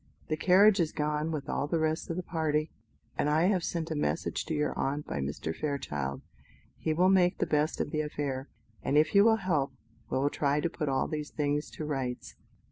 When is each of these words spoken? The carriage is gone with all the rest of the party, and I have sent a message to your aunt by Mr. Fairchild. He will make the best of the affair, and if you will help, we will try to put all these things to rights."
The 0.29 0.35
carriage 0.35 0.79
is 0.79 0.91
gone 0.91 1.29
with 1.29 1.47
all 1.47 1.67
the 1.67 1.77
rest 1.77 2.09
of 2.09 2.15
the 2.17 2.23
party, 2.23 2.71
and 3.19 3.29
I 3.29 3.43
have 3.49 3.63
sent 3.63 3.91
a 3.91 3.95
message 3.95 4.45
to 4.45 4.53
your 4.55 4.73
aunt 4.75 5.05
by 5.05 5.19
Mr. 5.19 5.55
Fairchild. 5.55 6.23
He 6.79 6.91
will 6.91 7.11
make 7.11 7.37
the 7.37 7.45
best 7.45 7.79
of 7.79 7.91
the 7.91 8.01
affair, 8.01 8.49
and 8.81 8.97
if 8.97 9.13
you 9.13 9.23
will 9.23 9.35
help, 9.45 9.73
we 10.09 10.17
will 10.17 10.31
try 10.31 10.59
to 10.59 10.71
put 10.71 10.89
all 10.89 11.07
these 11.07 11.29
things 11.29 11.69
to 11.77 11.85
rights." 11.85 12.33